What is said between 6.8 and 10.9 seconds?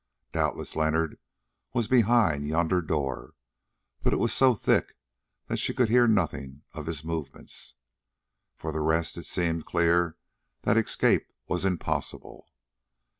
his movements. For the rest, it seemed clear that